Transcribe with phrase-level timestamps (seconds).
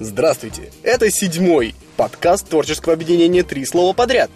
[0.00, 0.72] Здравствуйте!
[0.82, 4.28] Это седьмой подкаст творческого объединения «Три слова подряд».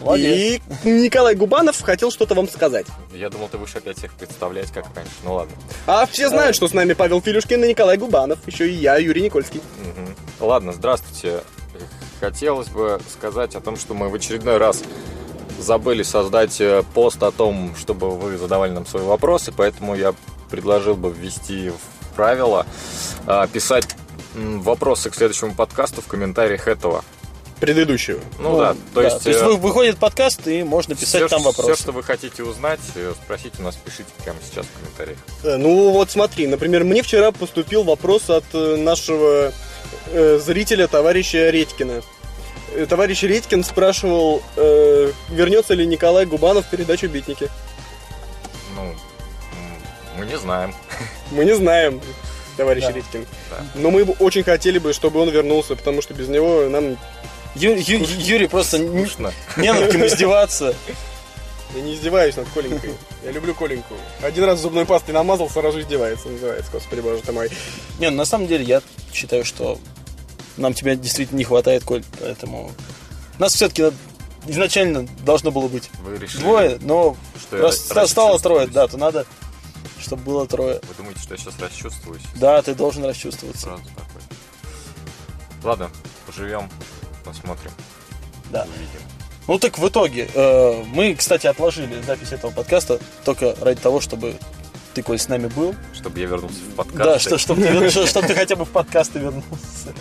[0.00, 0.60] Молодец.
[0.84, 2.84] И Николай Губанов хотел что-то вам сказать.
[3.14, 5.12] Я думал, ты будешь опять всех представлять, как раньше.
[5.24, 5.54] Ну ладно.
[5.86, 8.46] А все знают, что с нами Павел Филюшкин и Николай Губанов.
[8.46, 9.62] Еще и я, Юрий Никольский.
[9.78, 10.14] Мгм.
[10.40, 11.40] Ладно, здравствуйте.
[12.20, 14.82] Хотелось бы сказать о том, что мы в очередной раз
[15.58, 20.14] забыли создать э, пост о том, чтобы вы задавали нам свои вопросы, поэтому я
[20.50, 22.66] предложил бы ввести в правила
[23.26, 23.88] а, писать
[24.34, 27.04] вопросы к следующему подкасту в комментариях этого.
[27.60, 28.20] Предыдущего.
[28.38, 29.22] Ну, да, то есть...
[29.22, 31.72] то есть э, вы- выходит подкаст, и можно писать всё, там вопросы.
[31.72, 35.18] всё, что вы хотите узнать, э, спросите у нас, пишите прямо сейчас в комментариях.
[35.42, 39.52] Ну вот смотри, например, мне вчера поступил вопрос от нашего
[40.08, 42.02] э, зрителя, товарища Редькина.
[42.74, 47.48] Э, Товарищ Редькин спрашивал, э, вернется ли Николай Губанов в передачу «Битники».
[48.74, 48.94] Ну,
[50.18, 50.74] мы не знаем.
[51.30, 52.00] Мы не знаем,
[52.56, 52.92] товарищ Да.
[52.92, 53.26] Редькин.
[53.50, 53.64] Да.
[53.76, 56.96] Но мы бы очень хотели бы, чтобы он вернулся, потому что без него нам...
[57.54, 59.32] Ю- Ю- Юрий просто не, Скучно.
[59.56, 60.74] не над кем издеваться.
[61.76, 62.90] Я не издеваюсь над Коленькой.
[63.24, 63.94] Я люблю Коленьку.
[64.22, 66.70] Один раз зубной пастой намазал, сразу издевается, называется.
[66.72, 67.48] Господи боже ты мой.
[68.00, 68.82] Не, ну, на самом деле я
[69.12, 69.78] считаю, что
[70.56, 72.72] нам тебя действительно не хватает, Коль, поэтому...
[73.38, 73.92] Нас все-таки
[74.46, 78.96] изначально должно было быть Вы решили, двое, но что раз ста- стало трое, да, то
[78.96, 79.26] надо,
[80.00, 80.80] чтобы было трое.
[80.88, 82.22] Вы думаете, что я сейчас расчувствуюсь?
[82.36, 83.62] Да, ты должен расчувствоваться.
[83.62, 84.22] Сразу такой.
[85.62, 85.90] Ладно,
[86.26, 86.68] поживем,
[87.24, 87.70] посмотрим,
[88.50, 88.62] Да.
[88.64, 89.00] увидим.
[89.46, 94.36] Ну так в итоге, э, мы, кстати, отложили запись этого подкаста только ради того, чтобы
[94.94, 95.74] ты, Коль, с нами был.
[95.92, 96.98] Чтобы я вернулся в подкаст.
[96.98, 99.46] Да, что, чтобы, ты, чтобы ты хотя бы в подкасты вернулся.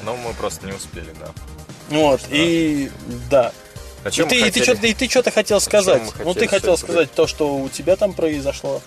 [0.06, 1.32] Но мы просто не успели, да.
[1.90, 2.90] Вот, и
[3.30, 3.52] да.
[4.04, 6.04] О И ты, и ты, что-то, и ты что-то хотел сказать.
[6.24, 8.82] ну, ты хотел сказать то, что у тебя там произошло.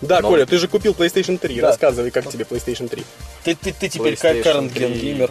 [0.00, 1.60] Да, Но- Коля, ты же купил PlayStation 3.
[1.60, 1.68] Да.
[1.68, 3.04] Рассказывай, как тебе PlayStation 3.
[3.44, 4.86] Ты, ты, ты теперь как current 3.
[4.86, 5.30] gen геймер.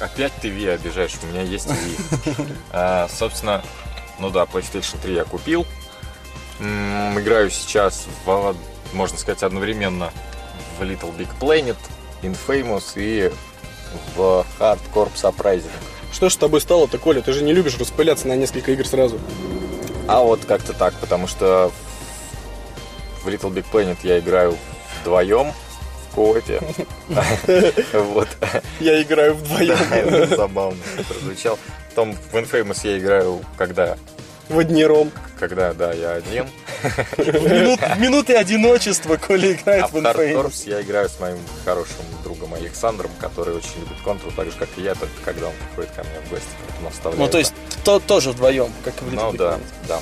[0.00, 2.34] Опять ты Ви обижаешь, у меня есть Ви.
[2.70, 3.64] А, собственно,
[4.18, 5.66] ну да, PlayStation 3 я купил.
[6.60, 8.56] Играю сейчас, в,
[8.92, 10.12] можно сказать, одновременно
[10.78, 11.76] в Little Big Planet,
[12.22, 13.32] Infamous и
[14.16, 15.70] в Hard Corps Uprising.
[16.12, 17.22] Что ж с тобой стало-то, Коля?
[17.22, 19.18] Ты же не любишь распыляться на несколько игр сразу.
[20.08, 21.72] А вот как-то так, потому что
[23.22, 24.56] в Little Big Planet я играю
[25.00, 25.52] вдвоем
[26.10, 26.60] в коопе.
[27.92, 28.28] Вот.
[28.80, 30.28] Я играю вдвоем.
[30.36, 31.58] Забавно прозвучало.
[31.88, 33.96] Потом в Infamous я играю, когда,
[34.48, 35.10] В однером.
[35.42, 36.46] Когда, да, я один.
[37.18, 40.68] Минут- минуты одиночества Коля А играет в в Infamous.
[40.70, 44.82] Я играю с моим хорошим другом Александром, который очень любит контру, так же, как и
[44.82, 46.46] я, только когда он приходит ко мне в гости.
[46.68, 49.58] Поэтому оставляю Ну, то есть, то, тоже вдвоем, как и в Ну да,
[49.88, 49.98] да.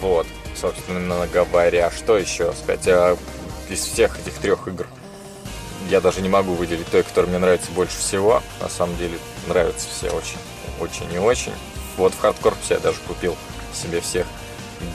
[0.00, 2.86] Вот, собственно говоря, что еще сказать?
[2.86, 3.16] А,
[3.68, 4.86] Из всех этих трех игр
[5.90, 8.40] я даже не могу выделить той, которая мне нравится больше всего.
[8.60, 9.18] На самом деле
[9.48, 10.38] нравятся все очень,
[10.78, 11.52] очень и очень.
[11.96, 13.36] Вот в Hardcore я даже купил
[13.74, 14.26] себе всех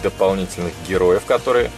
[0.03, 1.72] дополнительных героев, которые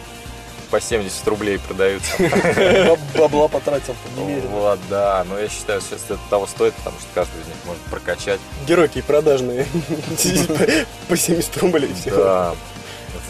[0.70, 2.12] по 70 рублей продаются.
[2.18, 4.46] Баб- Бабла потратил немерено.
[4.50, 7.82] Вот, да, но я считаю, что это того стоит, потому что каждый из них может
[7.82, 8.38] прокачать.
[8.68, 9.66] Героки продажные.
[11.08, 12.16] По 70 рублей всего.
[12.16, 12.54] Да,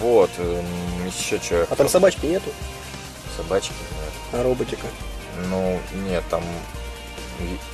[0.01, 0.31] вот,
[1.07, 2.51] еще что А там собачки нету?
[3.37, 4.13] собачки, нет.
[4.41, 4.87] А роботика?
[5.49, 6.45] Ну, нет, там...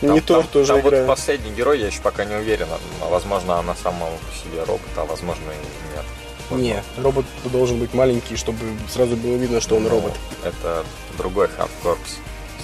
[0.01, 1.09] Не то, там, тоже там вот играю.
[1.09, 2.69] последний герой, я еще пока не уверен.
[3.01, 6.05] Возможно, она сама по себе робот, а возможно и нет.
[6.51, 8.59] Нет, робот робот быть маленький, чтобы
[8.93, 10.13] сразу было видно, что он Ну, робот.
[10.45, 10.85] Это
[11.19, 12.11] другой hard corpse,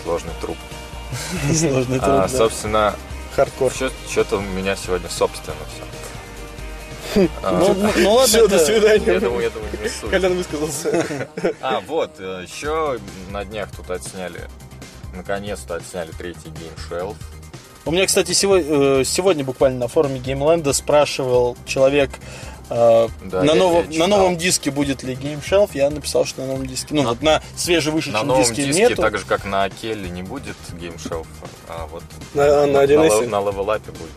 [0.03, 0.57] сложный труп.
[1.53, 2.29] Сложный А, труд, да.
[2.29, 2.95] собственно,
[3.37, 3.73] Хардкор.
[4.11, 5.85] что-то у меня сегодня собственно все.
[7.43, 9.21] Ну, ну, ну ладно, Все, до это- Я свидания.
[9.21, 10.11] думаю, я думаю, не суть.
[10.11, 11.07] Колян высказался.
[11.61, 12.99] А, вот, еще
[13.31, 14.49] на днях тут отсняли,
[15.15, 17.17] наконец-то отсняли третий Game Shelf.
[17.85, 23.53] У меня, кстати, сегодня, э, сегодня буквально на форуме Геймленда спрашивал человек, э, Да, на,
[23.53, 25.71] я- новом, я на новом диске будет ли Game Shelf.
[25.75, 26.95] Я написал, что на новом диске.
[26.95, 29.03] Ну, На- вот на На свежевышедшем новом диске, диске, нету.
[29.03, 31.27] так же как на Келли, не будет Game Shelf,
[31.69, 32.03] а вот
[32.35, 33.27] На, на 1С.
[33.29, 34.11] на Level Up будет.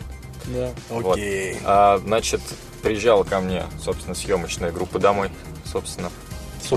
[0.46, 0.70] Да.
[0.90, 1.16] Вот.
[1.16, 1.56] Окей.
[1.64, 2.40] А, значит,
[2.82, 5.30] приезжала ко мне, собственно, съемочная группа домой,
[5.70, 6.10] собственно.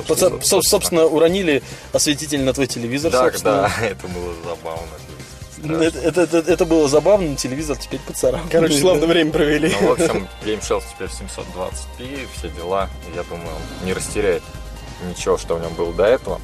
[0.08, 3.72] Поца- со- собственно, уронили осветитель на твой телевизор, Да, собственно.
[3.80, 4.88] да, это было забавно.
[5.62, 8.48] Ну, Это, это- это- это было забавно, телевизор теперь поцарапан.
[8.50, 9.76] Короче, славно время провели.
[9.82, 12.90] Ну, в общем, Game Shelf теперь 720p, все дела.
[13.16, 14.44] Я думаю, он не растеряет
[15.08, 16.40] ничего, что в нем было до этого.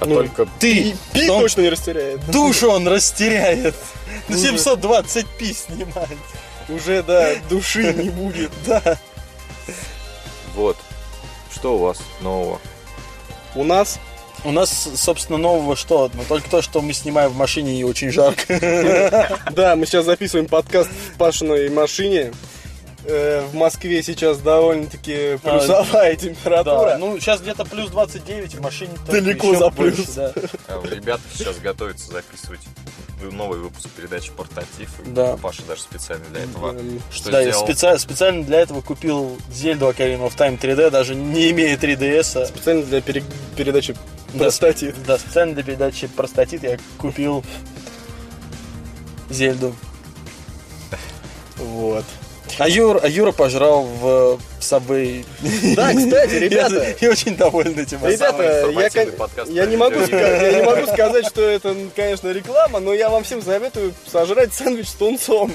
[0.00, 2.30] А Ну, только Ты, Пи он точно не растеряет.
[2.30, 3.74] душу он растеряет.
[4.28, 4.48] На Уже.
[4.56, 6.18] 720p снимать.
[6.68, 8.50] Уже, да, души не будет.
[8.66, 8.98] Да.
[10.54, 10.76] вот.
[11.52, 12.60] Что у вас нового?
[13.54, 13.98] У нас
[14.44, 16.10] У нас, собственно, нового что?
[16.14, 19.38] Ну, только то, что мы снимаем в машине и очень жарко.
[19.52, 22.32] Да, мы сейчас записываем подкаст в Пашиной машине.
[23.06, 26.96] Э, В Москве сейчас довольно-таки плюсовая Да, температура.
[26.98, 28.92] ну, сейчас где-то плюс 29 в машине.
[29.06, 30.08] Далеко за больше, плюс.
[30.14, 30.32] да.
[30.68, 32.60] А, Ребята сейчас готовятся записывать
[33.32, 34.90] новый выпуск передачи «Портатив».
[35.06, 35.36] Да.
[35.38, 36.74] Паша даже специально для этого
[37.10, 37.66] что да, я сделал?
[37.68, 42.46] специ- специально для этого купил Зельду Ocarina of Time 3D, даже не имея 3DS.
[42.46, 43.24] Специально для пере-
[43.56, 43.94] передачи
[44.38, 44.96] Простатит.
[45.06, 47.44] Да, специально для передачи Простатит я купил
[49.30, 49.74] Зельду.
[51.56, 52.04] Вот.
[52.58, 55.24] А, Юр, а Юра пожрал в, Subway.
[55.76, 58.04] Да, кстати, ребята, Я, я очень доволен этим.
[58.04, 58.70] Ребята,
[59.46, 63.24] я, я не могу я не могу сказать, что это, конечно, реклама, но я вам
[63.24, 65.52] всем советую сожрать сэндвич с тунцом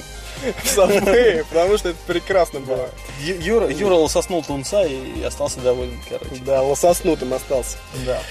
[0.63, 2.89] в Subway, потому что это прекрасно было.
[3.21, 6.41] Юра, Юра лососнул тунца и остался доволен, короче.
[6.45, 7.77] Да, лососнутым остался.
[8.05, 8.21] Да.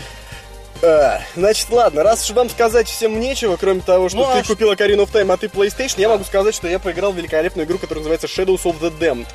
[0.82, 4.42] А, значит, ладно, раз уж вам сказать всем нечего, кроме того, что Ну, ты а
[4.44, 7.16] ш- купил Ocarina of Time, а ты PlayStation, я могу сказать, что я поиграл в
[7.16, 9.26] великолепную игру, которая называется Shadows of the Damned.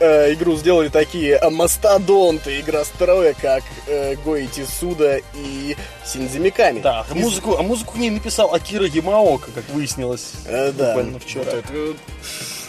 [0.00, 6.80] Э, игру сделали такие э, мастодонты, игра строя, как э, Гоити Суда и Синдзи Миками.
[6.80, 10.88] Да, а музыку, а музыку к ней написал Акира Ямаока, как выяснилось Э, да.
[10.88, 11.42] буквально Вот вчера.
[11.42, 11.64] это,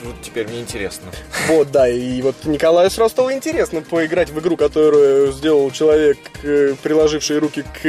[0.04, 1.12] вот теперь мне интересно.
[1.48, 6.74] Вот, да, и вот Николаю сразу стало интересно поиграть в игру, которую сделал человек, э,
[6.81, 7.84] приложивший руки к,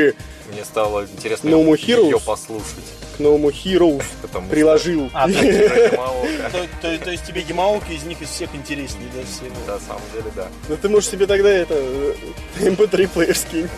[0.52, 2.84] Мне стало интересно ее послушать.
[3.20, 4.04] Новому Heroes.
[4.22, 5.10] Потому что Приложил.
[5.12, 9.54] А, то, есть тебе Ямаока из них из всех интереснее, да, всего?
[9.66, 10.48] На самом деле, да.
[10.68, 12.14] Ну ты можешь себе тогда это э,
[12.60, 13.68] MP3 плеер скинь.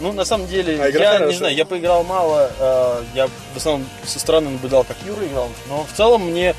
[0.00, 1.32] Ну, на самом деле, А я не хорошая.
[1.38, 5.84] знаю, я поиграл мало, э, я в основном со стороны наблюдал, как Юра играл, но
[5.92, 6.54] в целом мне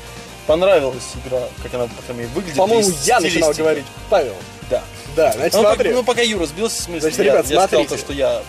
[0.46, 2.58] понравилась игра, как она, по крайней мере, выглядит.
[2.58, 3.84] По-моему, и я начинал говорить.
[4.10, 4.34] Павел.
[4.68, 4.82] Да.
[5.16, 5.90] Да, значит, Ну, смотри.
[5.90, 8.42] пок- ну, пока Юра сбился, в смысле, Значит, я, ребят, я сказал то, что я...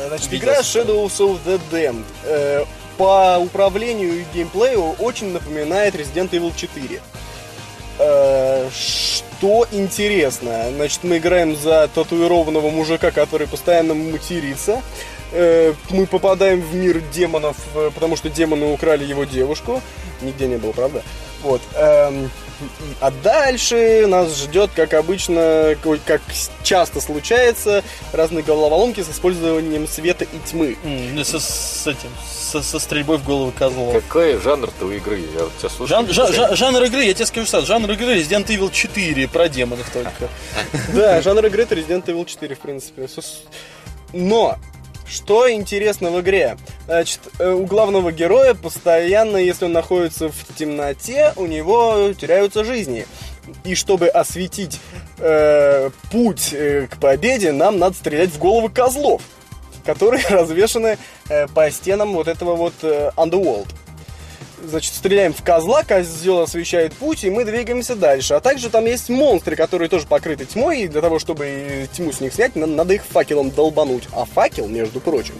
[0.00, 0.60] Э, Значит, игра.
[0.60, 2.64] Shadows of the Damned э,
[2.96, 7.00] по управлению и геймплею очень напоминает Resident Evil 4.
[7.98, 14.82] Э, что интересно, значит, мы играем за татуированного мужика, который постоянно матерится.
[15.32, 19.80] Э, мы попадаем в мир демонов, э, потому что демоны украли его девушку.
[20.22, 21.02] Нигде не было, правда?
[21.42, 21.62] Вот.
[21.74, 22.30] эм,
[23.00, 26.20] а дальше нас ждет, как обычно, как
[26.62, 30.76] часто случается, разные головоломки с использованием света и тьмы.
[30.84, 33.92] Ну, со, с этим, со, со стрельбой в голову козлов.
[33.94, 35.18] Какой жанр-то у игры?
[35.20, 35.88] Я вот тебя слушаю.
[35.88, 36.50] Жан- не жа- знаю.
[36.50, 40.28] жа- жанр игры, я тебе скажу сразу, жанр игры Resident Evil 4 про демонов только.
[40.94, 43.08] Да, жанр игры это Resident Evil 4, в принципе.
[44.12, 44.58] Но,
[45.10, 46.56] что интересно в игре?
[46.86, 53.06] Значит, э, у главного героя постоянно, если он находится в темноте, у него теряются жизни.
[53.64, 54.78] И чтобы осветить
[55.18, 59.22] э, путь э, к победе, нам надо стрелять в головы козлов,
[59.84, 60.96] которые развешаны
[61.28, 63.68] э, по стенам вот этого вот э, Underworld.
[64.62, 68.34] Значит, стреляем в козла, козел освещает путь, и мы двигаемся дальше.
[68.34, 72.20] А также там есть монстры, которые тоже покрыты тьмой, и для того, чтобы тьму с
[72.20, 74.04] них снять, на- надо их факелом долбануть.
[74.12, 75.34] А факел, между прочим,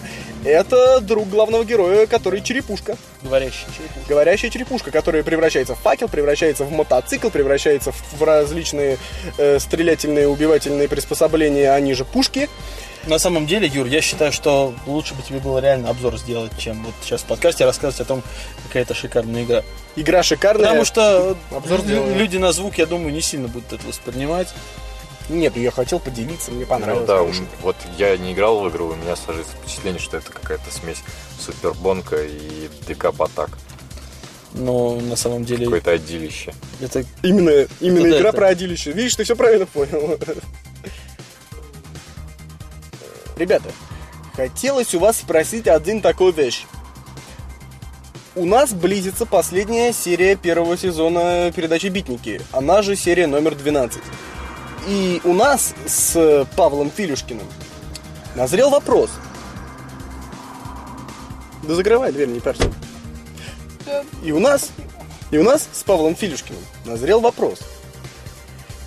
[0.44, 2.96] это друг главного героя, который черепушка.
[3.22, 4.08] Говорящий черепушка.
[4.08, 8.96] Говорящая черепушка, которая превращается в факел, превращается в мотоцикл, превращается в, в различные
[9.36, 12.48] э, стрелятельные, убивательные приспособления, они же пушки.
[13.06, 16.84] На самом деле, Юр, я считаю, что лучше бы тебе было реально обзор сделать, чем
[16.84, 18.22] вот сейчас в подкасте рассказывать о том,
[18.66, 19.62] какая это шикарная игра.
[19.96, 20.66] Игра шикарная.
[20.66, 22.14] Потому что обзор сделаю.
[22.16, 24.48] люди на звук, я думаю, не сильно будут это воспринимать.
[25.30, 27.06] Нет, я хотел поделиться, мне Ну понравилось.
[27.06, 30.70] да, у- вот я не играл в игру, у меня сложится впечатление, что это какая-то
[30.72, 30.98] смесь
[31.38, 33.50] Супербонка и ДК Батак.
[34.52, 36.52] Но на самом деле Какое-то отделище.
[36.80, 38.90] это Именно, именно Ну да, игра это- про одилище.
[38.92, 40.18] Видишь, ты все правильно понял.
[43.40, 43.70] Ребята,
[44.36, 46.66] хотелось у вас спросить один такой вещь.
[48.34, 54.02] У нас близится последняя серия первого сезона передачи «Битники», она же серия номер 12.
[54.88, 57.46] И у нас с Павлом Филюшкиным
[58.34, 59.08] назрел вопрос.
[61.62, 62.70] Да закрывай дверь, не парься.
[64.22, 64.68] И у нас,
[65.30, 67.60] и у нас с Павлом Филюшкиным назрел вопрос.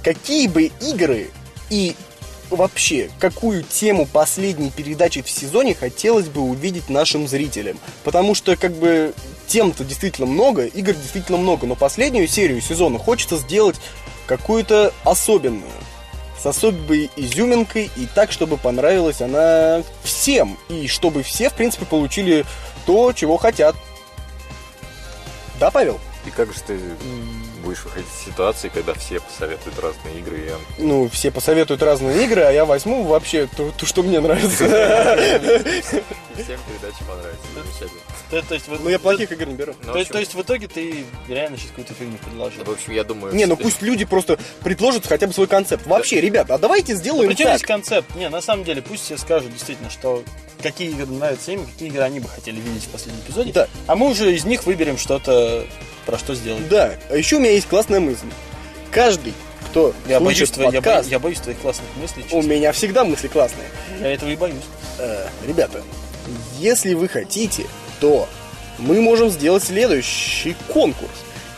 [0.04, 1.32] Какие бы игры
[1.72, 1.96] и
[2.56, 7.78] вообще, какую тему последней передачи в сезоне хотелось бы увидеть нашим зрителям?
[8.04, 9.14] Потому что, как бы,
[9.48, 13.76] тем-то действительно много, игр действительно много, но последнюю серию сезона хочется сделать
[14.26, 15.72] какую-то особенную.
[16.42, 20.58] С особой изюминкой и так, чтобы понравилась она всем.
[20.70, 22.46] И чтобы все, в принципе, получили
[22.86, 23.76] то, чего хотят.
[25.60, 26.00] Да, Павел?
[26.26, 26.80] И как же ты
[27.64, 32.42] будешь выходить из ситуации, когда все посоветуют разные игры, и Ну, все посоветуют разные игры,
[32.42, 34.66] а я возьму вообще то, то, что мне нравится.
[34.66, 35.82] и
[36.44, 37.48] всем передача понравится.
[37.56, 38.02] Замечательно.
[38.42, 39.74] То, то есть, Ну, я плохих игр не беру.
[39.86, 42.64] Ну, в то, то есть в итоге ты реально сейчас какую-то фигню предложил.
[42.64, 43.34] В общем, я думаю...
[43.36, 45.86] Не, ну пусть люди просто предложат хотя бы свой концепт.
[45.86, 47.54] Вообще, ребята, а давайте сделаем Причем так.
[47.54, 48.16] есть концепт.
[48.16, 50.24] Не, на самом деле, пусть все скажут действительно, что
[50.64, 53.52] какие игры нравятся им, какие игры они бы хотели видеть в последнем эпизоде.
[53.52, 53.68] Да.
[53.86, 55.66] А мы уже из них выберем что-то,
[56.08, 56.68] про что сделать.
[56.70, 58.26] Да, а еще у меня есть классная мысль.
[58.92, 59.34] Каждый,
[59.70, 62.24] кто Я боюсь, слушает твоих- я, боюсь, подкаст, я боюсь твоих классных мыслей.
[62.24, 62.50] у честно.
[62.50, 63.68] меня всегда мысли классные.
[64.02, 64.64] Я этого и боюсь.
[65.00, 65.82] Э, ребята,
[66.60, 67.66] если вы хотите,
[68.04, 68.28] то
[68.80, 71.14] мы можем сделать следующий конкурс.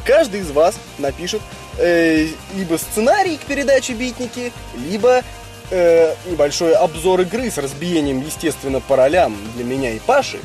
[0.05, 1.41] Каждый из вас напишет
[1.79, 4.53] э, либо сценарий к передаче «Битники»,
[4.87, 5.23] либо
[5.71, 10.37] э, небольшой обзор игры с разбиением, естественно, по ролям для меня и Паши.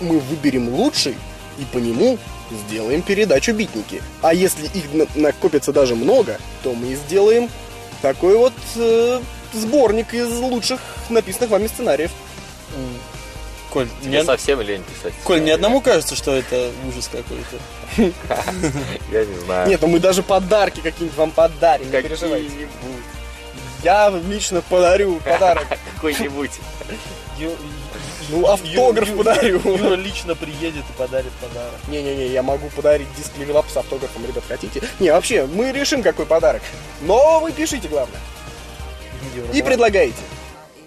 [0.00, 1.14] Мы выберем лучший
[1.60, 2.18] и по нему
[2.66, 4.02] сделаем передачу «Битники».
[4.22, 7.48] А если их на- накопится даже много, то мы сделаем
[8.02, 9.20] такой вот э,
[9.52, 12.10] сборник из лучших написанных вами сценариев.
[13.70, 15.12] Коль, Тебе не, совсем лень писать.
[15.24, 17.56] Коль, ни одному кажется, что это ужас какой-то.
[19.12, 19.68] Я не знаю.
[19.68, 22.48] Нет, ну мы даже подарки какие-нибудь вам подарим, не переживайте.
[23.82, 25.66] Я лично подарю подарок.
[25.94, 26.50] Какой-нибудь.
[28.30, 29.60] Ну, автограф подарю.
[29.64, 31.78] Юра лично приедет и подарит подарок.
[31.88, 34.82] Не-не-не, я могу подарить диск Level Up с автографом, ребят, хотите?
[34.98, 36.62] Не, вообще, мы решим, какой подарок.
[37.02, 38.20] Но вы пишите, главное.
[39.36, 40.18] Юра, И предлагайте.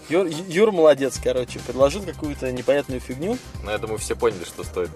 [0.10, 3.38] Юр, Юра молодец, короче, предложил какую-то непонятную фигню.
[3.64, 4.90] Ну, я думаю, все поняли, что стоит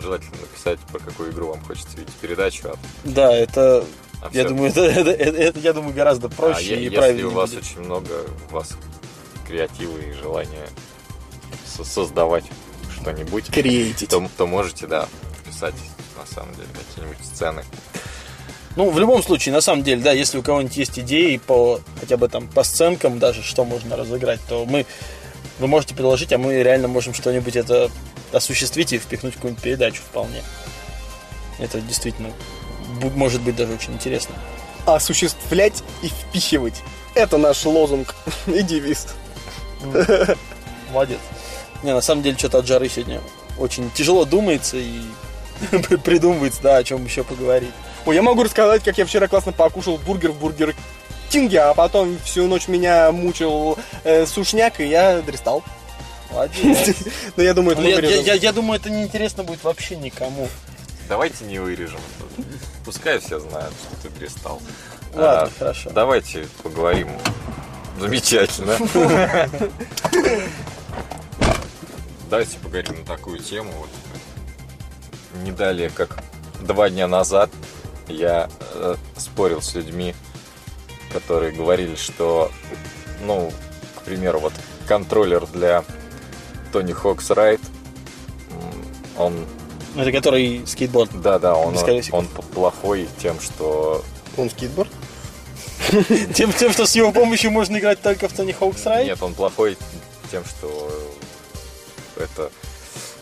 [0.00, 2.68] желательно написать, про какую игру вам хочется видеть передачу.
[2.68, 3.84] А, Да, это,
[4.22, 6.96] а я думаю, это, это- это- это, я думаю, гораздо а проще е- и если
[6.96, 7.64] правильнее у вас будет.
[7.64, 8.12] очень много
[8.50, 8.70] у вас
[9.46, 10.68] креатива и желания
[11.66, 12.44] со- создавать
[13.00, 14.08] что-нибудь, Креатить.
[14.10, 15.08] то, то можете, да,
[15.44, 15.74] писать,
[16.16, 17.64] на самом деле, какие-нибудь сцены.
[18.78, 22.16] Ну, в любом случае, на самом деле, да, если у кого-нибудь есть идеи по хотя
[22.16, 24.86] бы там по сценкам даже, что можно разыграть, то мы
[25.58, 27.90] вы можете предложить, а мы реально можем что-нибудь это
[28.30, 30.44] осуществить и впихнуть в какую-нибудь передачу вполне.
[31.58, 32.30] Это действительно
[33.16, 34.36] может быть даже очень интересно.
[34.86, 36.80] Осуществлять и впихивать.
[37.16, 38.14] Это наш лозунг
[38.46, 39.08] и девиз.
[40.92, 41.18] Молодец.
[41.82, 43.20] Не, на самом деле, что-то от жары сегодня
[43.58, 45.00] очень тяжело думается и
[46.04, 47.74] придумывается, да, о чем еще поговорить.
[48.06, 50.74] Ой, я могу рассказать, как я вчера классно покушал бургер в бургер
[51.30, 55.62] Кинге, а потом всю ночь меня мучил э, сушняк, и я дристал.
[56.30, 56.96] Молодец.
[57.36, 58.54] Но я думаю, это Ну, мы я, вырежем.
[58.54, 60.48] думаю, это неинтересно будет вообще никому.
[61.08, 62.00] Давайте не вырежем.
[62.84, 64.60] Пускай все знают, что ты перестал.
[65.14, 65.90] Ладно, А, хорошо.
[65.90, 67.08] Давайте поговорим.
[67.98, 68.76] Замечательно.
[72.30, 73.72] Давайте поговорим на такую тему.
[73.78, 73.88] Вот.
[75.42, 76.18] Не далее, как
[76.60, 77.50] два дня назад
[78.08, 80.14] я э, спорил с людьми,
[81.12, 82.50] которые говорили, что,
[83.22, 83.52] ну,
[83.96, 84.52] к примеру, вот
[84.86, 85.84] контроллер для
[86.72, 87.60] Tony Hawk's Ride,
[89.16, 89.46] он,
[89.96, 91.10] Это который скейтборд.
[91.20, 92.18] да-да, он, Без колесиков.
[92.20, 94.04] он плохой тем, что
[94.36, 94.90] Он скейтборд?
[96.34, 99.06] Тем, тем, что с его помощью можно играть только в Tony Hawk's Ride?
[99.06, 99.78] Нет, он плохой
[100.30, 100.90] тем, что
[102.16, 102.50] это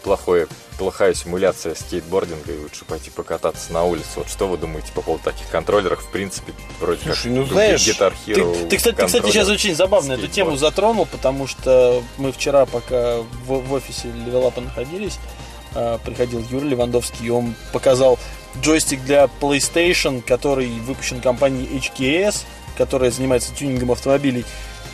[0.06, 0.46] плохое,
[0.78, 4.06] плохая симуляция скейтбординга, и лучше пойти покататься на улице.
[4.14, 6.00] Вот что вы думаете по поводу таких контроллеров?
[6.00, 9.48] В принципе, вроде Слушай, как ну, знаешь, Guitar Ты, Hero ты, кстати, ты, кстати, сейчас
[9.48, 15.18] очень забавно эту тему затронул, потому что мы вчера, пока в, в офисе Левелапа находились,
[15.74, 18.16] а, приходил Юра Левандовский, и он показал
[18.62, 22.44] джойстик для PlayStation, который выпущен компанией HKS,
[22.78, 24.44] которая занимается тюнингом автомобилей.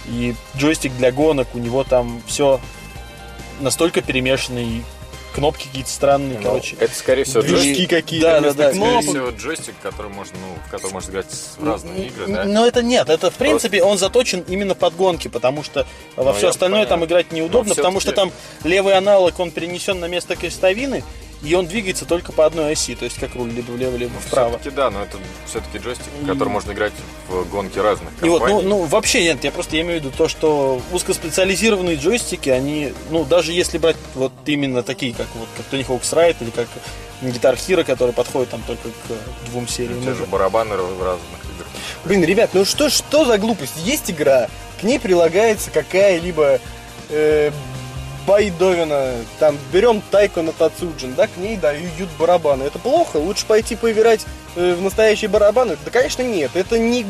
[0.08, 2.60] И джойстик для гонок, у него там все
[3.60, 4.80] настолько перемешано, и
[5.32, 6.76] кнопки какие-то странные, Ну, короче.
[6.78, 9.02] это, скорее всего, Движки какие-то Да, да, да, скорее кнопок.
[9.10, 11.26] всего, джойстик, который можно, ну, в который можно играть
[11.58, 12.44] в разные игры, да?
[12.44, 15.86] Но это нет, это в принципе он заточен именно под гонки, потому что
[16.16, 17.12] во Ну, все остальное там понятно.
[17.12, 18.30] играть неудобно, Но потому что там
[18.64, 21.02] левый аналог он перенесен на место крестовины,
[21.42, 24.50] и он двигается только по одной оси, то есть как руль либо влево, либо вправо.
[24.58, 26.92] Все-таки да, но это все-таки джойстик, И- который можно играть
[27.28, 28.62] в гонки разных И вот, компаний.
[28.62, 33.24] ну, ну, вообще нет, я просто имею в виду то, что узкоспециализированные джойстики, они, ну,
[33.24, 36.68] даже если брать вот именно такие, как вот как Tony Hawk's Ride или как
[37.22, 40.02] Guitar Hero, который подходит там только к двум сериям.
[40.02, 41.22] те же барабаны в разных
[41.54, 41.68] играх.
[42.04, 43.74] Блин, ребят, ну что, что за глупость?
[43.78, 44.48] Есть игра,
[44.80, 46.58] к ней прилагается какая-либо
[47.10, 47.50] э,
[48.26, 52.64] Байдовина, там, берем Тайко на Тацуджин, да, к ней дают барабаны.
[52.64, 53.16] Это плохо?
[53.16, 54.24] Лучше пойти поиграть
[54.56, 55.76] э, в настоящие барабаны?
[55.84, 56.50] Да, конечно, нет.
[56.54, 57.06] Это не...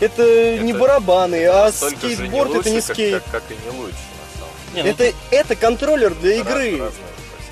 [0.00, 3.22] Это, не Это барабаны, а Настолько же скейтборд не это не лучше, как- скейт.
[3.22, 4.82] Как, как и не лучше, на самом деле.
[4.82, 6.70] Не, ну, Это, это контроллер для Раз- игры.
[6.78, 7.05] по всякому.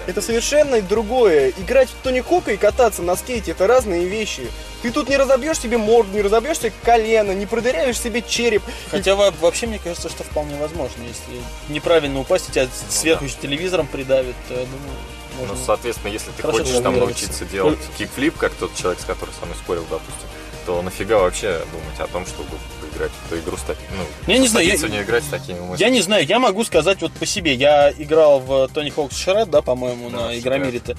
[0.06, 1.50] Это совершенно другое.
[1.56, 4.46] Играть в Тони Хока и кататься на скейте это разные вещи.
[4.82, 8.62] Ты тут не разобьешь себе морду, не разобьешь себе колено, не продырявишь себе череп.
[8.90, 11.02] Хотя во- вообще мне кажется, что вполне возможно.
[11.02, 11.40] Если
[11.72, 14.96] неправильно упасть, и тебя сверху еще телевизором придавит, то я думаю,
[15.40, 15.64] Ну, можно...
[15.64, 19.46] соответственно, если ты Хорошо хочешь там научиться делать кикфлип, как тот человек, с которым со
[19.46, 20.28] мной спорил, допустим,
[20.66, 22.50] то нафига вообще думать о том, чтобы
[22.94, 25.58] поиграть в эту игру с такими, ну, Я не знаю, я- неё играть с такими
[25.58, 25.80] мыслями.
[25.80, 27.54] Я не знаю, я могу сказать вот по себе.
[27.54, 30.38] Я играл в Тони Хоукс Шред, да, по-моему, Да, на.
[30.38, 30.96] Игромире-то.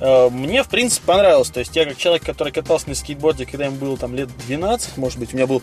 [0.00, 1.48] Э, Мне, в принципе, понравилось.
[1.50, 4.96] То есть я как человек, который катался на скейтборде, когда ему было там лет 12,
[4.96, 5.62] может быть, у меня был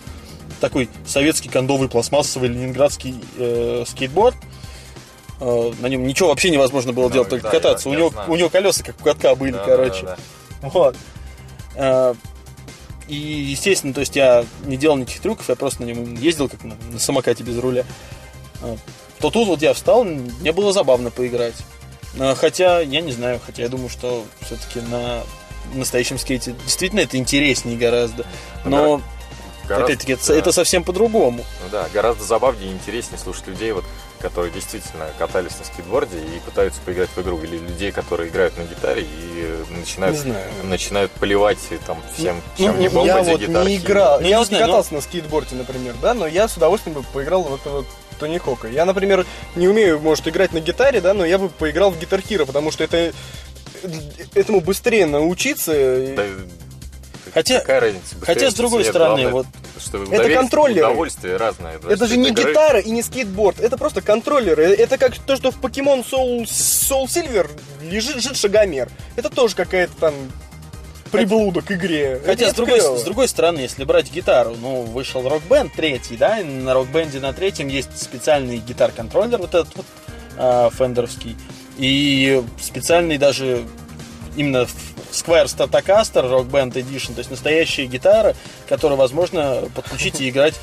[0.60, 4.36] такой советский кондовый пластмассовый ленинградский э, скейтборд.
[5.40, 7.90] Э, на нем ничего вообще невозможно было Ну, делать, только да, кататься.
[7.90, 8.32] я- у, я него, знаю.
[8.32, 10.04] у него колеса как у катка были, Да, да, короче.
[10.04, 10.18] да,
[10.62, 10.70] да.
[10.70, 10.96] Вот.
[13.08, 16.64] И, естественно, то есть я не делал никаких трюков, я просто на нем ездил, как
[16.64, 17.86] на, на самокате без руля.
[19.20, 21.56] То тут вот я встал, мне было забавно поиграть.
[22.20, 25.22] Э, Хотя, я не знаю, хотя я думаю, что все-таки на
[25.74, 28.26] настоящем скейте действительно это интереснее гораздо.
[28.66, 29.02] Но,
[29.68, 30.36] Гораздо- опять-таки, это, да.
[30.36, 31.44] это совсем по-другому.
[31.64, 33.84] Ну да, гораздо забавнее и интереснее слушать людей, вот,
[34.20, 38.64] которые действительно катались на скейтборде и пытаются поиграть в игру, или людей, которые играют на
[38.64, 43.22] гитаре и э, начинают, Не начинают поливать э, там всем, Ну, чем не я бомба
[43.24, 43.68] вот гитарки.
[43.68, 46.58] не играл, Ну, я не вот не катался на скейтборде, например, да, но я с
[46.58, 47.86] удовольствием бы поиграл в этого
[48.20, 48.68] Тони Хока.
[48.68, 52.20] Я, например, не умею, может, играть на гитаре, да, но я бы поиграл в Гитар
[52.20, 53.14] Hero, потому что это
[54.34, 55.74] этому быстрее научиться.
[56.16, 56.24] Да,
[57.34, 58.16] Хотя- какая разница?
[58.16, 59.48] быстрее, Хотя, с другой быстрее, стороны, главное, вот
[59.84, 60.88] что Это контроллеры.
[60.88, 61.80] Удовольствие разное.
[61.80, 62.52] да, Это же не игры.
[62.52, 64.64] гитара и не скейтборд, это просто контроллеры.
[64.74, 67.50] Это как то, что в Pokemon Soul, Soul Silver
[67.84, 68.90] лежит, лежит шагомер.
[69.16, 70.14] Это тоже какая-то там
[71.12, 72.20] приблуда к игре.
[72.26, 72.98] Хотя, с другой, клево.
[72.98, 77.68] с другой стороны, если брать гитару, ну, вышел рок-бенд третий, да, на рок-бенде на третьем
[77.70, 79.86] есть специальный гитар-контроллер, вот этот вот,
[80.38, 81.38] а, фендеровский,
[81.78, 83.64] и специальный даже
[84.36, 88.36] именно в- Square Stratocaster Rock Band Edition, то есть настоящая гитара,
[88.68, 90.56] которую возможно подключить и играть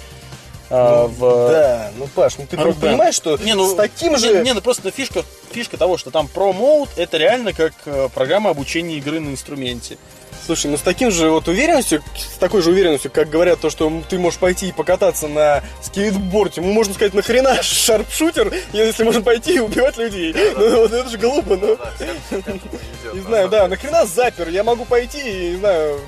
[0.74, 1.50] а, в...
[1.50, 2.80] Да, ну Паш, ну ты Рок-бенд.
[2.80, 4.42] понимаешь, что Не, ну, с таким не, же...
[4.42, 8.50] Не, ну просто фишка, фишка того, что там Pro Mode это реально как э, программа
[8.50, 9.98] обучения игры на инструменте.
[10.44, 14.02] Слушай, ну с таким же вот уверенностью, с такой же уверенностью, как говорят то, что
[14.08, 19.54] ты можешь пойти и покататься на скейтборде, ну можно сказать, нахрена шарпшутер, если можно пойти
[19.54, 20.34] и убивать людей.
[20.56, 21.78] Ну вот это же глупо, ну.
[23.12, 26.00] Не на знаю, да, нахрена запер, я могу пойти и, не знаю,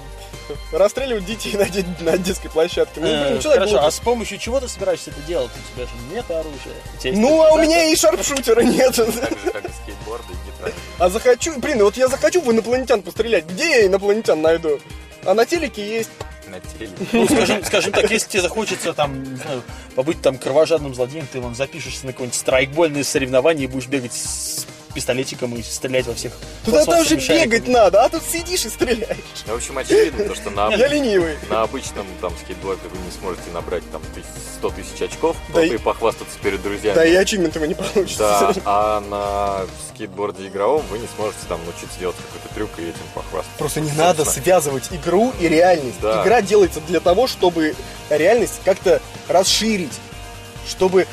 [0.72, 3.00] расстреливать детей на, де- на детской площадке.
[3.00, 3.88] Ну, Э, блин, человек Хорошо, глупый.
[3.88, 5.50] а с помощью чего ты собираешься это делать?
[5.50, 6.74] У тебя же нет оружия.
[6.96, 8.94] У тебя есть Ну, а у меня и шарпшутера нет.
[8.94, 10.72] Так же, как и скейтборды и гитары.
[10.98, 13.46] А захочу, блин, вот я захочу в инопланетян пострелять.
[13.46, 14.80] Где я инопланетян найду?
[15.24, 16.10] А на телеке есть.
[16.48, 16.90] На теле.
[17.12, 19.62] Ну, скажем, скажем так, если тебе захочется там, не знаю,
[19.94, 24.66] побыть там кровожадным злодеем, ты вон запишешься на какое-нибудь страйкбольное соревнование и будешь бегать с
[24.94, 26.32] пистолетиком и стрелять во всех.
[26.64, 29.16] Туда там же бегать надо, а тут сидишь и стреляешь.
[29.46, 31.36] Ну, в общем, очевидно, то, что на, Я ленивый.
[31.50, 34.24] на обычном там скейтборде вы не сможете набрать там тыс-
[34.58, 36.94] 100 тысяч очков, Да и- и похвастаться перед друзьями.
[36.94, 38.18] Да и ачивментами не получится.
[38.18, 43.00] Да, а на скейтборде игровом вы не сможете там научиться делать какой-то трюк и этим
[43.14, 43.58] похвастаться.
[43.58, 44.08] Просто не Собственно.
[44.08, 46.00] надо связывать игру и реальность.
[46.00, 46.22] Да.
[46.22, 47.74] Игра делается для того, чтобы
[48.10, 49.92] реальность как-то расширить,
[50.68, 51.06] чтобы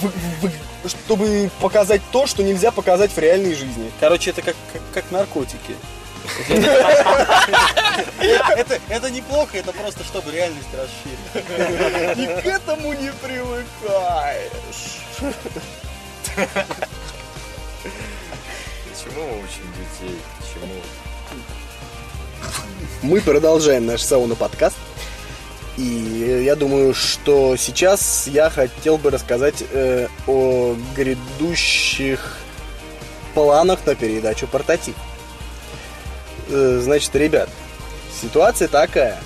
[0.00, 0.50] в- в-
[0.84, 3.90] чтобы показать то, что нельзя показать в реальной жизни.
[4.00, 5.76] Короче, это как, как, как наркотики.
[8.18, 12.18] Это, это неплохо, это просто чтобы реальность расширить.
[12.18, 13.66] И к этому не привыкаешь.
[19.02, 20.18] Чему мы учим детей?
[20.52, 20.74] Чему?
[23.02, 24.76] Мы продолжаем наш сауна-подкаст.
[25.76, 32.38] И я думаю, что сейчас я хотел бы рассказать э, о грядущих
[33.34, 34.94] планах на передачу «Портатив».
[36.48, 37.50] Э, значит, ребят,
[38.22, 39.18] ситуация такая.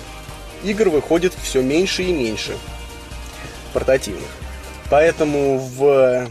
[0.63, 2.57] Игр выходит все меньше и меньше
[3.73, 4.29] портативных.
[4.89, 6.27] Поэтому в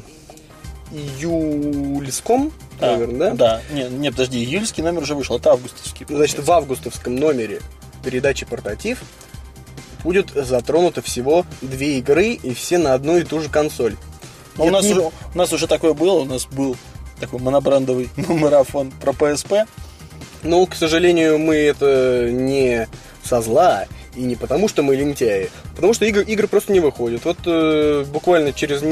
[0.92, 3.62] июльском, наверное, да?
[3.70, 3.74] Да.
[3.74, 6.04] Не, не, подожди, июльский номер уже вышел, это августовский.
[6.08, 7.62] Значит, в августовском номере
[8.04, 8.98] передачи «Портатив»
[10.02, 13.96] будет затронуто всего две игры и все на одну и ту же консоль.
[14.56, 15.02] А у, нас не- уже,
[15.34, 16.76] у нас уже такое было, у нас был
[17.20, 19.66] такой монобрендовый марафон про PSP.
[20.42, 22.88] Ну, к сожалению, мы это не
[23.22, 23.86] со зла
[24.16, 27.24] и не потому, что мы лентяи, а потому что игры, игры просто не выходят.
[27.24, 28.82] Вот э, буквально через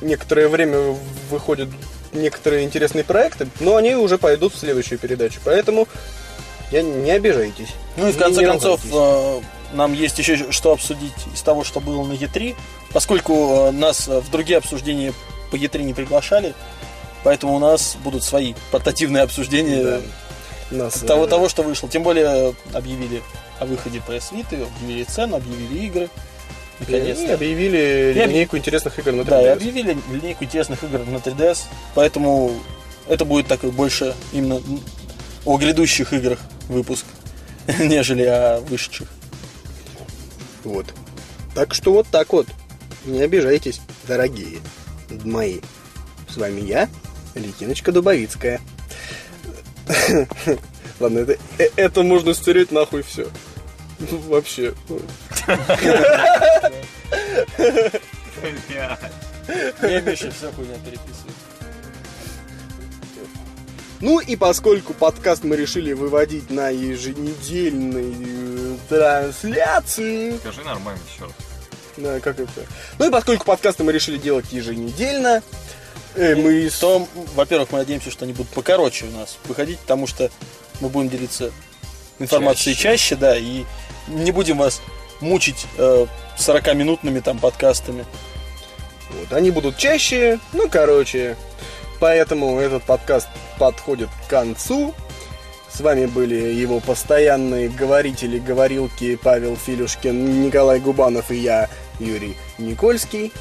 [0.00, 0.94] некоторое время
[1.30, 1.68] выходят
[2.12, 5.40] некоторые интересные проекты, но они уже пойдут в следующую передачу.
[5.44, 5.88] Поэтому
[6.70, 7.68] я, не обижайтесь.
[7.96, 8.80] Ну и в конце концов,
[9.72, 12.54] нам есть еще что обсудить из того, что было на E3.
[12.92, 15.12] Поскольку э, нас э, в другие обсуждения
[15.50, 16.54] по E3 не приглашали,
[17.24, 20.00] Поэтому у нас будут свои портативные обсуждения Да.
[20.72, 21.88] Нас, того, э, того, что вышло.
[21.88, 23.22] Тем более объявили
[23.60, 26.08] о выходе PS Vita, объявили цену, объявили игры.
[26.80, 27.34] И Наконец-то.
[27.34, 29.24] объявили И об- линейку интересных игр на 3DS.
[29.28, 31.58] Да, и объявили линейку интересных игр на 3DS,
[31.94, 32.52] поэтому
[33.06, 34.60] это будет такой больше именно
[35.44, 37.04] о грядущих играх выпуск,
[37.78, 39.08] нежели о вышедших.
[40.64, 40.86] Вот.
[41.54, 42.46] Так что вот так вот.
[43.04, 44.58] Не обижайтесь, дорогие
[45.24, 45.60] мои.
[46.28, 46.88] С вами я,
[47.34, 48.60] Ликиночка Дубовицкая.
[51.00, 53.28] Ладно, это, э- это можно стереть нахуй все.
[53.98, 54.72] Вообще.
[59.82, 61.31] Я Миша все хуйня переписывает.
[64.02, 71.32] Ну и поскольку подкаст мы решили выводить на еженедельной э, трансляции, Скажи нормально еще раз.
[71.96, 72.50] Да, как это?
[72.98, 75.40] Ну и поскольку подкасты мы решили делать еженедельно,
[76.16, 80.08] э, мы с- То, во-первых, мы надеемся, что они будут покороче у нас выходить, потому
[80.08, 80.30] что
[80.80, 81.52] мы будем делиться
[82.18, 83.64] информацией чаще, да, и
[84.08, 84.82] не будем вас
[85.20, 86.06] мучить э,
[86.38, 88.04] 40-минутными там подкастами.
[89.10, 91.36] вот, они будут чаще, ну короче.
[92.00, 93.28] Поэтому этот подкаст
[93.62, 94.92] подходит к концу.
[95.72, 101.70] С вами были его постоянные говорители, говорилки Павел Филюшкин, Николай Губанов и я,
[102.00, 103.32] Юрий Никольский.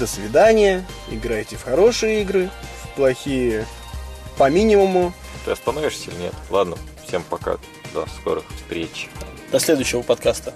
[0.00, 0.84] До свидания.
[1.12, 2.50] Играйте в хорошие игры,
[2.82, 3.66] в плохие
[4.36, 5.12] по минимуму.
[5.44, 6.34] Ты остановишься или нет?
[6.50, 7.58] Ладно, всем пока.
[7.94, 9.08] До скорых встреч.
[9.52, 10.52] До следующего подкаста.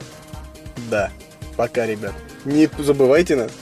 [0.91, 1.13] Да.
[1.57, 2.15] Пока, ребят.
[2.45, 3.53] Не забывайте нас.